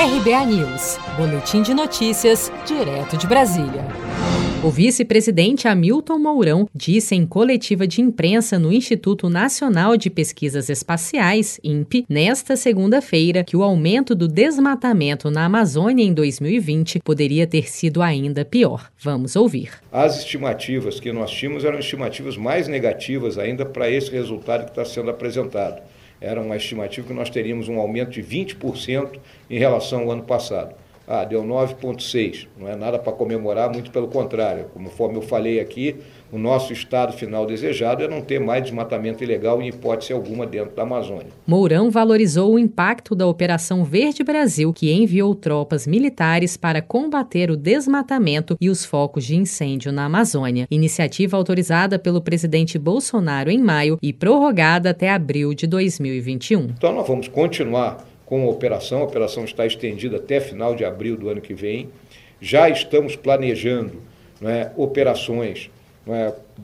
RBA 0.00 0.46
News, 0.46 0.96
Boletim 1.16 1.60
de 1.60 1.74
Notícias, 1.74 2.52
direto 2.64 3.16
de 3.16 3.26
Brasília. 3.26 3.84
O 4.62 4.70
vice-presidente 4.70 5.66
Hamilton 5.66 6.20
Mourão 6.20 6.68
disse 6.72 7.16
em 7.16 7.26
coletiva 7.26 7.84
de 7.84 8.00
imprensa 8.00 8.60
no 8.60 8.72
Instituto 8.72 9.28
Nacional 9.28 9.96
de 9.96 10.08
Pesquisas 10.08 10.68
Espaciais, 10.68 11.58
INPE, 11.64 12.06
nesta 12.08 12.54
segunda-feira, 12.54 13.42
que 13.42 13.56
o 13.56 13.64
aumento 13.64 14.14
do 14.14 14.28
desmatamento 14.28 15.32
na 15.32 15.46
Amazônia 15.46 16.04
em 16.04 16.14
2020 16.14 17.00
poderia 17.00 17.44
ter 17.44 17.68
sido 17.68 18.00
ainda 18.00 18.44
pior. 18.44 18.92
Vamos 19.02 19.34
ouvir. 19.34 19.72
As 19.90 20.18
estimativas 20.18 21.00
que 21.00 21.10
nós 21.10 21.32
tínhamos 21.32 21.64
eram 21.64 21.80
estimativas 21.80 22.36
mais 22.36 22.68
negativas 22.68 23.36
ainda 23.36 23.66
para 23.66 23.90
esse 23.90 24.12
resultado 24.12 24.62
que 24.62 24.70
está 24.70 24.84
sendo 24.84 25.10
apresentado 25.10 25.82
era 26.20 26.40
uma 26.40 26.56
estimativa 26.56 27.06
que 27.06 27.12
nós 27.12 27.30
teríamos 27.30 27.68
um 27.68 27.78
aumento 27.78 28.10
de 28.10 28.22
20% 28.22 29.18
em 29.48 29.58
relação 29.58 30.02
ao 30.02 30.10
ano 30.10 30.24
passado. 30.24 30.74
Ah, 31.10 31.24
deu 31.24 31.42
9,6. 31.42 32.46
Não 32.58 32.68
é 32.68 32.76
nada 32.76 32.98
para 32.98 33.14
comemorar, 33.14 33.72
muito 33.72 33.90
pelo 33.90 34.08
contrário. 34.08 34.66
Conforme 34.74 35.16
eu 35.16 35.22
falei 35.22 35.58
aqui, 35.58 35.96
o 36.30 36.36
nosso 36.36 36.70
estado 36.70 37.14
final 37.14 37.46
desejado 37.46 38.04
é 38.04 38.08
não 38.08 38.20
ter 38.20 38.38
mais 38.38 38.62
desmatamento 38.62 39.24
ilegal 39.24 39.62
em 39.62 39.68
hipótese 39.68 40.12
alguma 40.12 40.46
dentro 40.46 40.76
da 40.76 40.82
Amazônia. 40.82 41.28
Mourão 41.46 41.90
valorizou 41.90 42.52
o 42.52 42.58
impacto 42.58 43.14
da 43.14 43.26
Operação 43.26 43.84
Verde 43.84 44.22
Brasil, 44.22 44.70
que 44.70 44.92
enviou 44.92 45.34
tropas 45.34 45.86
militares 45.86 46.58
para 46.58 46.82
combater 46.82 47.50
o 47.50 47.56
desmatamento 47.56 48.54
e 48.60 48.68
os 48.68 48.84
focos 48.84 49.24
de 49.24 49.34
incêndio 49.34 49.90
na 49.90 50.04
Amazônia. 50.04 50.66
Iniciativa 50.70 51.38
autorizada 51.38 51.98
pelo 51.98 52.20
presidente 52.20 52.78
Bolsonaro 52.78 53.50
em 53.50 53.62
maio 53.62 53.98
e 54.02 54.12
prorrogada 54.12 54.90
até 54.90 55.08
abril 55.08 55.54
de 55.54 55.66
2021. 55.66 56.64
Então, 56.64 56.92
nós 56.92 57.08
vamos 57.08 57.28
continuar 57.28 58.04
com 58.28 58.46
a 58.46 58.50
operação. 58.50 59.00
A 59.00 59.04
operação 59.04 59.44
está 59.44 59.66
estendida 59.66 60.18
até 60.18 60.38
final 60.38 60.74
de 60.74 60.84
abril 60.84 61.16
do 61.16 61.30
ano 61.30 61.40
que 61.40 61.54
vem. 61.54 61.88
Já 62.40 62.68
estamos 62.68 63.16
planejando 63.16 64.02
é, 64.42 64.70
operações 64.76 65.70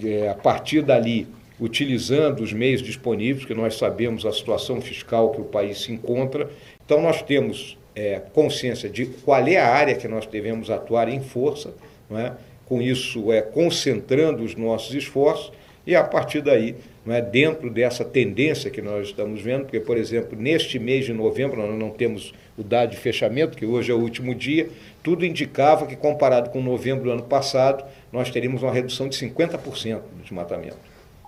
é, 0.04 0.28
a 0.28 0.34
partir 0.34 0.82
dali, 0.82 1.26
utilizando 1.58 2.40
os 2.40 2.52
meios 2.52 2.82
disponíveis, 2.82 3.46
que 3.46 3.54
nós 3.54 3.76
sabemos 3.76 4.26
a 4.26 4.32
situação 4.32 4.80
fiscal 4.80 5.30
que 5.30 5.40
o 5.40 5.44
país 5.44 5.82
se 5.82 5.92
encontra. 5.92 6.50
Então, 6.84 7.00
nós 7.00 7.22
temos 7.22 7.78
é, 7.96 8.20
consciência 8.32 8.88
de 8.88 9.06
qual 9.06 9.46
é 9.46 9.56
a 9.56 9.68
área 9.68 9.94
que 9.94 10.06
nós 10.06 10.26
devemos 10.26 10.70
atuar 10.70 11.08
em 11.08 11.20
força, 11.20 11.72
é? 12.10 12.32
com 12.66 12.82
isso, 12.82 13.32
é, 13.32 13.40
concentrando 13.40 14.42
os 14.42 14.54
nossos 14.54 14.94
esforços 14.94 15.50
e 15.86 15.94
a 15.94 16.02
partir 16.02 16.40
daí, 16.40 16.74
é, 17.06 17.20
dentro 17.20 17.68
dessa 17.68 18.04
tendência 18.04 18.70
que 18.70 18.80
nós 18.80 19.08
estamos 19.08 19.42
vendo, 19.42 19.64
porque, 19.64 19.80
por 19.80 19.96
exemplo, 19.96 20.38
neste 20.38 20.78
mês 20.78 21.04
de 21.04 21.12
novembro, 21.12 21.60
nós 21.60 21.78
não 21.78 21.90
temos 21.90 22.32
o 22.56 22.62
dado 22.62 22.90
de 22.90 22.96
fechamento, 22.96 23.56
que 23.56 23.66
hoje 23.66 23.92
é 23.92 23.94
o 23.94 23.98
último 23.98 24.34
dia, 24.34 24.68
tudo 25.02 25.26
indicava 25.26 25.86
que, 25.86 25.96
comparado 25.96 26.50
com 26.50 26.62
novembro 26.62 27.04
do 27.04 27.10
ano 27.10 27.24
passado, 27.24 27.84
nós 28.10 28.30
teríamos 28.30 28.62
uma 28.62 28.72
redução 28.72 29.08
de 29.08 29.16
50% 29.16 30.00
do 30.00 30.22
desmatamento. 30.22 30.78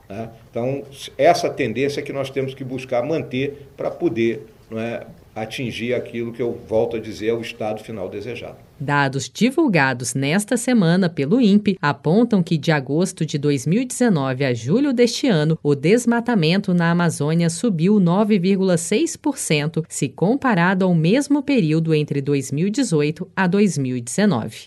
Né? 0.08 0.30
Então, 0.50 0.82
essa 1.18 1.50
tendência 1.50 2.00
é 2.00 2.02
que 2.02 2.12
nós 2.12 2.30
temos 2.30 2.54
que 2.54 2.64
buscar 2.64 3.02
manter 3.02 3.68
para 3.76 3.91
poder 3.91 4.46
não 4.70 4.80
é, 4.80 5.06
atingir 5.36 5.92
aquilo 5.92 6.32
que 6.32 6.40
eu 6.40 6.58
volto 6.66 6.96
a 6.96 7.00
dizer 7.00 7.28
é 7.28 7.32
o 7.34 7.42
estado 7.42 7.84
final 7.84 8.08
desejado. 8.08 8.56
Dados 8.80 9.30
divulgados 9.32 10.14
nesta 10.14 10.56
semana 10.56 11.08
pelo 11.08 11.40
INPE 11.40 11.78
apontam 11.80 12.42
que 12.42 12.56
de 12.56 12.72
agosto 12.72 13.24
de 13.24 13.38
2019 13.38 14.44
a 14.44 14.54
julho 14.54 14.92
deste 14.92 15.26
ano, 15.26 15.58
o 15.62 15.74
desmatamento 15.74 16.72
na 16.72 16.90
Amazônia 16.90 17.50
subiu 17.50 17.94
9,6% 17.96 19.84
se 19.88 20.08
comparado 20.08 20.84
ao 20.84 20.94
mesmo 20.94 21.42
período 21.42 21.94
entre 21.94 22.22
2018 22.22 23.28
a 23.36 23.46
2019. 23.46 24.66